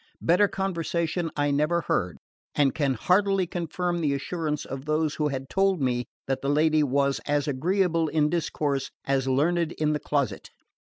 Better 0.19 0.47
conversation 0.47 1.29
I 1.35 1.51
never 1.51 1.81
heard; 1.81 2.17
and 2.55 2.73
can 2.73 2.95
heartily 2.95 3.45
confirm 3.45 4.01
the 4.01 4.15
assurances 4.15 4.65
of 4.65 4.85
those 4.85 5.13
who 5.13 5.27
had 5.27 5.47
told 5.47 5.79
me 5.79 6.07
that 6.25 6.41
the 6.41 6.49
lady 6.49 6.81
was 6.81 7.19
as 7.27 7.47
agreeable 7.47 8.07
in 8.07 8.27
discourse 8.27 8.89
as 9.05 9.27
learned 9.27 9.73
in 9.73 9.93
the 9.93 9.99
closet. 9.99 10.49